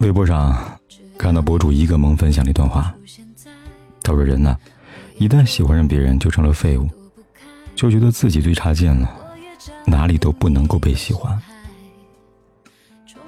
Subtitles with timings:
[0.00, 0.56] 微博上
[1.18, 2.94] 看到博主一个萌分享了一段话，
[4.02, 4.58] 他说：“人呢，
[5.18, 6.88] 一旦喜欢上别人，就成了废物，
[7.76, 9.10] 就觉得自己最差劲了，
[9.84, 11.38] 哪里都不能够被喜欢。”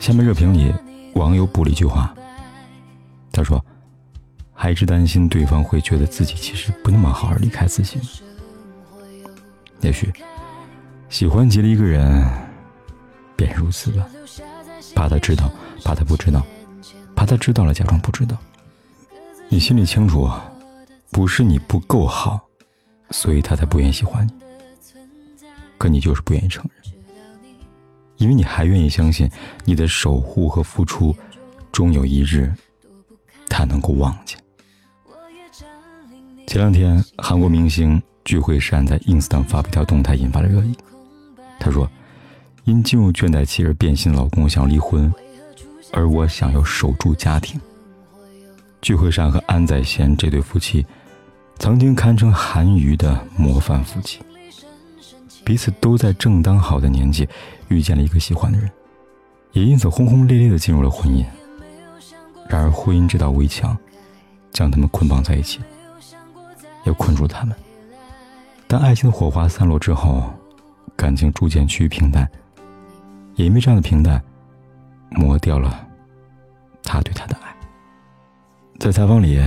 [0.00, 0.74] 下面热评里
[1.12, 2.14] 网友补了一句话，
[3.30, 3.62] 他说
[4.54, 8.00] ：“还是担心对方会觉得自己其实不那么好而离开自己。
[9.82, 10.10] 也许
[11.10, 12.26] 喜欢极了一个人，
[13.36, 14.06] 便如此吧，
[14.94, 15.52] 怕他知道，
[15.84, 16.42] 怕他不知道。”
[17.22, 18.36] 怕他知道了，假装不知道。
[19.48, 20.28] 你心里清楚，
[21.12, 22.40] 不是你不够好，
[23.12, 24.32] 所以他才不愿意喜欢你。
[25.78, 26.92] 可你就是不愿意承认，
[28.16, 29.30] 因为你还愿意相信
[29.64, 31.14] 你的守护和付出，
[31.70, 32.52] 终有一日，
[33.48, 34.34] 他能够忘记。
[36.48, 40.76] 前两天，韩国明星具惠善在 ins 上发布一条动态，引发了热议。
[41.60, 41.88] 他说
[42.66, 45.08] ：“因进入倦怠期而变心的老公想要离婚。”
[45.92, 47.60] 而我想要守住家庭。
[48.80, 50.84] 聚会上和安宰贤这对夫妻，
[51.58, 54.20] 曾经堪称韩娱的模范夫妻。
[55.44, 57.28] 彼此都在正当好的年纪
[57.68, 58.70] 遇见了一个喜欢的人，
[59.52, 61.24] 也因此轰轰烈烈的进入了婚姻。
[62.48, 63.76] 然而，婚姻这道围墙，
[64.50, 65.60] 将他们捆绑在一起，
[66.84, 67.56] 也困住他们。
[68.66, 70.32] 当爱情的火花散落之后，
[70.96, 72.28] 感情逐渐趋于平淡，
[73.36, 74.22] 也因为这样的平淡。
[75.14, 75.86] 磨掉了
[76.82, 77.54] 他对她的爱。
[78.78, 79.40] 在采访里，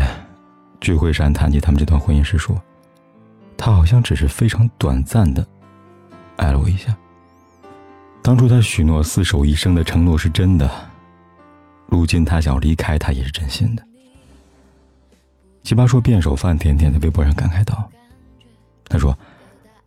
[0.80, 2.62] 具惠善谈起他们这段婚姻时说
[3.58, 5.46] ：“他好像只是非常短暂的
[6.38, 6.96] 爱了我一下。
[8.22, 10.70] 当初他许诺厮守一生的承诺是真的，
[11.88, 13.84] 如今他想离开他也是真心的。”
[15.64, 17.90] 奇葩说辩手范甜甜在微博上感慨道
[18.88, 19.18] ：“他说，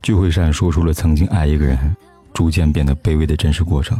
[0.02, 1.96] 具惠善说出了曾经爱一个人，
[2.34, 3.98] 逐渐变得卑微的真实过程。”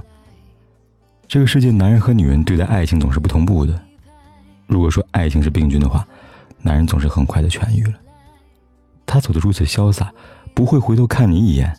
[1.28, 3.78] 这个世界，男人和女人对待爱情总是不同步的。
[4.66, 6.08] 如果说爱情是病菌的话，
[6.62, 7.92] 男人总是很快的痊愈了。
[9.04, 10.10] 他走得如此潇洒，
[10.54, 11.70] 不会回头看你一眼。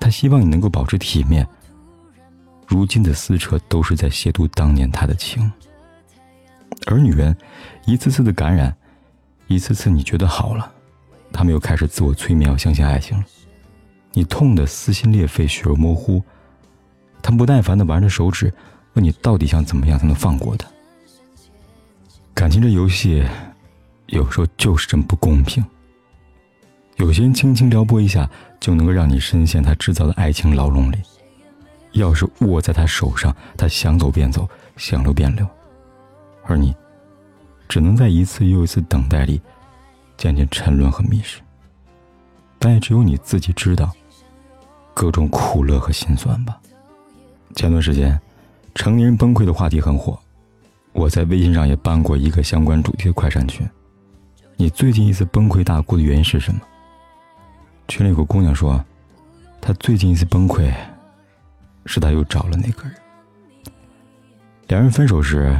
[0.00, 1.46] 他希望你能够保持体面。
[2.66, 5.50] 如今的撕扯都是在亵渎当年他的情。
[6.86, 7.36] 而女人，
[7.84, 8.76] 一次次的感染，
[9.46, 10.72] 一次次你觉得好了，
[11.32, 13.22] 他们又开始自我催眠，要相信爱情。
[14.12, 16.20] 你痛得撕心裂肺，血肉模糊。
[17.26, 18.54] 他不耐烦的玩着手指，
[18.92, 20.68] 问你到底想怎么样才能放过他？
[22.32, 23.20] 感情这游戏，
[24.06, 25.64] 有时候就是这么不公平。
[26.98, 30.98] 有些人轻轻撩拨一下，就能够让你深陷他制造的爱情牢笼里；
[31.94, 35.44] 要是握在他手上，他想走便走，想留便留，
[36.44, 36.72] 而你，
[37.68, 39.40] 只能在一次又一次等待里，
[40.16, 41.40] 渐渐沉沦和迷失。
[42.60, 43.92] 但也只有你自己知道，
[44.94, 46.56] 各种苦乐和心酸吧。
[47.56, 48.20] 前段时间，
[48.74, 50.18] 成年人崩溃的话题很火，
[50.92, 53.66] 我在微信上也办过一个相关主题的快闪群。
[54.56, 56.60] 你最近一次崩溃大哭的原因是什么？
[57.88, 58.84] 群里有个姑娘说，
[59.58, 60.70] 她最近一次崩溃，
[61.86, 62.92] 是她又找了那个人。
[64.68, 65.58] 两人分手时，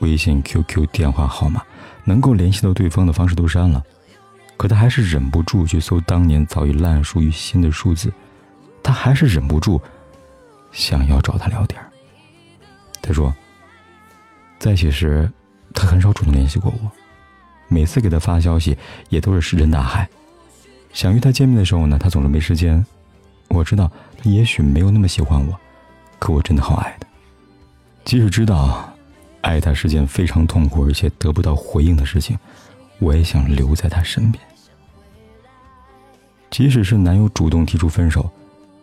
[0.00, 1.62] 微信、QQ 电话号码
[2.02, 3.80] 能够联系到对方的方式都删了，
[4.56, 8.12] 可她还是忍不住去搜当年早已烂熟于心的数字，
[8.82, 9.80] 她还是忍不住。
[10.76, 11.82] 想要找他聊天
[13.00, 13.34] 他说，
[14.58, 15.28] 在一起时，
[15.72, 16.90] 他很少主动联系过我，
[17.66, 18.76] 每次给他发消息
[19.08, 20.06] 也都是石沉大海。
[20.92, 22.84] 想约他见面的时候呢，他总是没时间。
[23.48, 23.90] 我知道
[24.22, 25.58] 他也许没有那么喜欢我，
[26.18, 27.08] 可我真的好爱他。
[28.04, 28.92] 即使知道
[29.40, 32.38] 爱他是件非常痛苦而且得不到回应的事情，
[32.98, 34.44] 我也想留在他身边。
[36.50, 38.30] 即使是男友主动提出分手。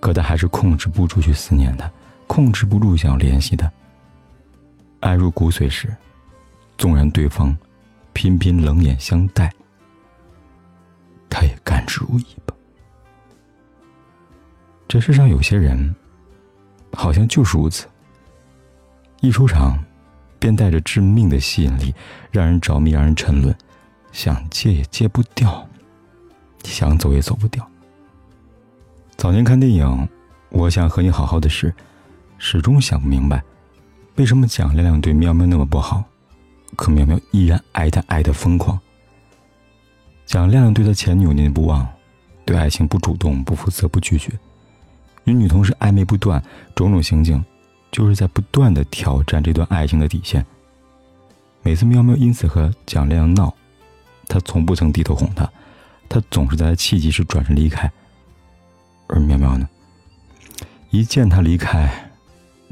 [0.03, 1.89] 可他还是控制不住去思念他，
[2.27, 3.71] 控制不住想要联系他。
[4.99, 5.95] 爱入骨髓时，
[6.77, 7.57] 纵然对方
[8.11, 9.49] 频频冷眼相待，
[11.29, 12.53] 他也甘之如饴吧。
[14.89, 15.95] 这世上有些人，
[16.91, 17.87] 好像就是如此。
[19.21, 19.81] 一出场，
[20.37, 21.95] 便带着致命的吸引力，
[22.29, 23.55] 让人着迷，让人沉沦，
[24.11, 25.65] 想戒也戒不掉。
[26.65, 27.65] 想走也走不掉。
[29.15, 29.85] 早年看电影
[30.49, 31.73] 《我想和你好好的》时，
[32.37, 33.41] 始终想不明白，
[34.15, 36.03] 为什么蒋亮亮对喵喵那么不好，
[36.75, 38.77] 可喵喵依然爱他爱的疯狂。
[40.25, 41.87] 蒋亮亮对他前女友念念不忘，
[42.43, 44.31] 对爱情不主动、不负责、不拒绝，
[45.25, 46.43] 与女同事暧昧不断，
[46.75, 47.43] 种种行径，
[47.91, 50.45] 就是在不断的挑战这段爱情的底线。
[51.61, 53.53] 每次喵喵因此和蒋亮亮闹，
[54.27, 55.49] 他从不曾低头哄她，
[56.09, 57.89] 他总是在他气急时转身离开。
[59.13, 59.69] 而喵喵呢，
[60.89, 62.11] 一见他离开，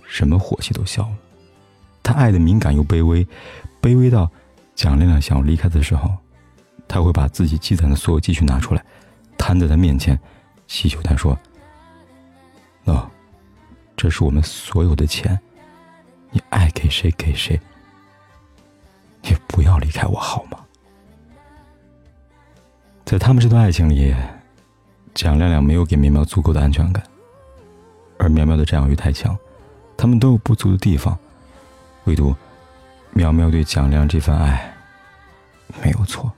[0.08, 1.16] 什么火气都消了。
[2.02, 3.24] 他爱的敏感又卑微，
[3.80, 4.30] 卑微到
[4.74, 6.18] 蒋亮亮想要离开的时候，
[6.88, 8.84] 他会把自己积攒的所有积蓄拿出来，
[9.38, 10.20] 摊在他面前，
[10.68, 11.38] 祈求他说
[12.86, 13.08] ：“喏，
[13.96, 15.40] 这是我们所有的钱，
[16.32, 17.60] 你爱给谁给谁。”
[19.22, 20.58] 你不要离开我好吗？
[23.06, 24.16] 在他们这段爱情里，
[25.14, 27.04] 蒋亮亮没有给苗苗足够的安全感，
[28.18, 29.38] 而苗苗的占有欲太强，
[29.96, 31.18] 他们都有不足的地方，
[32.06, 32.36] 唯独
[33.14, 34.74] 苗苗对蒋亮这份爱
[35.84, 36.32] 没有错。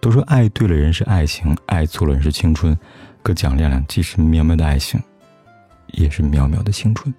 [0.00, 2.78] 都说爱对了人是爱情，爱错了人是青春，
[3.22, 5.02] 可蒋亮亮既是苗苗的爱情，
[5.88, 7.12] 也是苗苗的青春。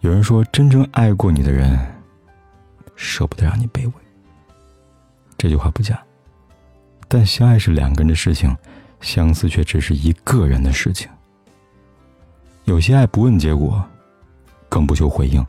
[0.00, 1.78] 有人说，真正爱过你的人。
[3.00, 3.92] 舍不得让你卑微，
[5.36, 6.02] 这句话不假。
[7.08, 8.54] 但相爱是两个人的事情，
[9.00, 11.08] 相思却只是一个人的事情。
[12.64, 13.82] 有些爱不问结果，
[14.68, 15.44] 更不求回应。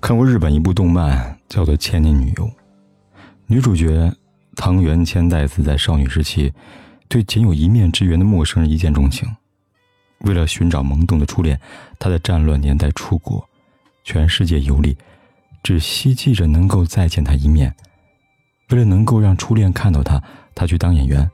[0.00, 2.44] 看过日本一部动漫，叫做《千年女优》，
[3.46, 4.12] 女主角
[4.54, 6.52] 汤原千代子在少女时期，
[7.08, 9.28] 对仅有一面之缘的陌生人一见钟情。
[10.20, 11.60] 为了寻找萌动的初恋，
[11.98, 13.44] 她在战乱年代出国，
[14.04, 14.96] 全世界游历。
[15.62, 17.74] 只希冀着能够再见他一面。
[18.70, 20.20] 为了能够让初恋看到他，
[20.54, 21.30] 他去当演员，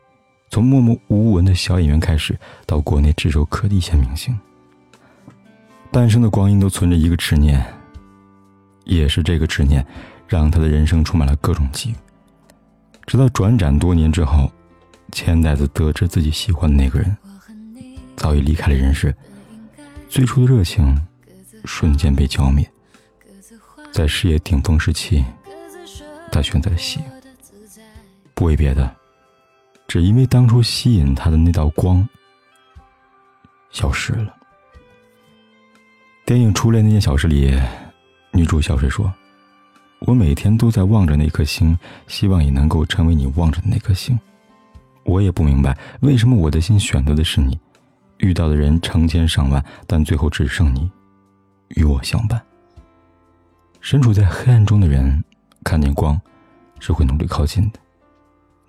[0.50, 4.38] 从默默无闻的小演员开始，到国内炙手可的一线明星。
[5.90, 7.64] 半生的光阴都存着一个执念，
[8.84, 9.84] 也是这个执念，
[10.26, 11.94] 让他的人生充满了各种机遇。
[13.06, 14.50] 直到转展多年之后，
[15.10, 17.16] 千代子得知自己喜欢的那个人
[18.14, 19.14] 早已离开了人世，
[20.08, 20.98] 最初的热情
[21.64, 22.70] 瞬间被浇灭。
[23.90, 25.24] 在事业顶峰时期，
[26.30, 27.04] 他选择了吸引，
[28.34, 28.94] 不为别的，
[29.86, 32.06] 只因为当初吸引他的那道光
[33.70, 34.34] 消失了。
[36.24, 37.60] 电影《初恋那件小事》里，
[38.32, 39.12] 女主小水说
[40.00, 41.76] ：“我每天都在望着那颗星，
[42.06, 44.18] 希望也能够成为你望着的那颗星。
[45.04, 47.58] 我也不明白，为什么我的心选择的是你，
[48.18, 50.90] 遇到的人成千上万，但最后只剩你
[51.70, 52.40] 与我相伴。”
[53.80, 55.22] 身处在黑暗中的人，
[55.64, 56.18] 看见光，
[56.78, 57.80] 是会努力靠近的，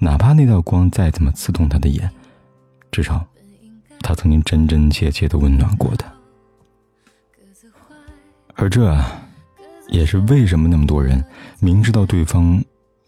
[0.03, 2.11] 哪怕那道光再怎么刺痛他的眼，
[2.91, 3.25] 至少，
[4.01, 6.11] 他曾经真真切切的温暖过他。
[8.55, 9.01] 而这，
[9.87, 11.23] 也是为什么那么多人
[11.61, 12.61] 明知道对方，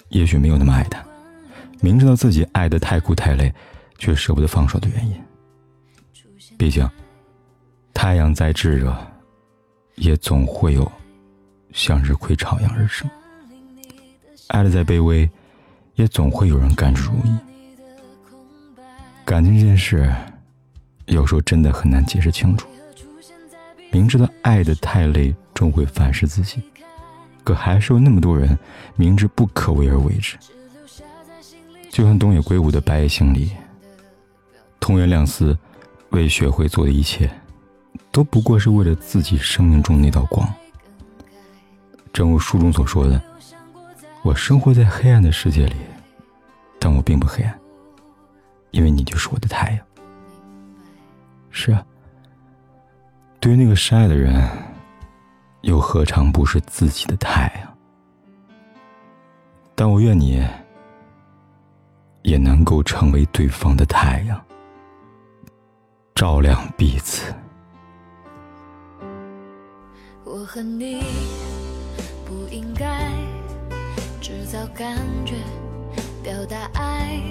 [0.07, 1.05] 也许没有那么爱他，
[1.81, 3.53] 明知道自己爱的太苦太累，
[3.97, 5.21] 却舍不得放手的原因。
[6.57, 6.89] 毕竟，
[7.93, 8.95] 太阳再炙热，
[9.95, 10.89] 也总会有。
[11.73, 13.05] 向日葵朝阳而生，
[14.47, 15.29] 爱的再卑微，
[15.95, 17.37] 也总会有人甘之如饴。
[19.23, 20.13] 感情这件事，
[21.07, 22.67] 有时候真的很难解释清楚。
[23.91, 26.61] 明知道爱的太累，终会反噬自己，
[27.43, 28.57] 可还是有那么多人
[28.95, 30.37] 明知不可为而为之。
[31.89, 33.51] 就像东野圭吾的《白夜行》里，
[34.81, 35.57] 通原亮司
[36.09, 37.31] 为学会做的一切，
[38.11, 40.47] 都不过是为了自己生命中那道光。
[42.11, 43.21] 正如书中所说的，
[44.25, 45.75] 我生活在黑暗的世界里，
[46.79, 47.59] 但我并不黑暗，
[48.71, 49.85] 因为你就是我的太阳。
[51.51, 51.85] 是啊，
[53.39, 54.49] 对于那个深爱的人，
[55.61, 57.77] 又何尝不是自己的太阳？
[59.75, 60.43] 但我愿你
[62.23, 64.43] 也能够成为对方的太阳，
[66.15, 67.31] 照亮彼此。
[70.23, 71.03] 我和你。
[72.27, 72.94] 不应该
[74.25, 75.35] 制造感觉，
[76.23, 77.21] 表达爱，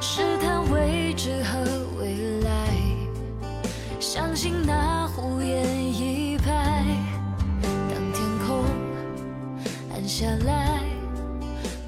[0.00, 1.60] 试探未知和
[2.00, 2.50] 未来。
[4.00, 5.62] 相信那胡言
[5.94, 6.82] 一拍，
[7.90, 8.64] 当天空
[9.92, 10.80] 暗下来，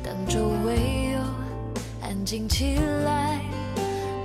[0.03, 3.41] 当周围又安静起来，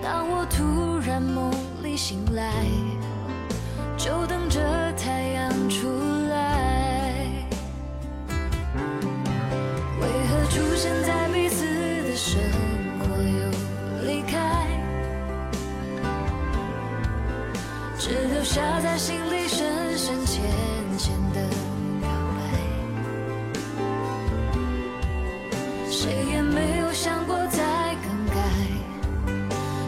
[0.04, 2.52] 当我突然梦里醒来，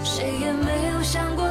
[0.03, 1.50] 谁也没有想过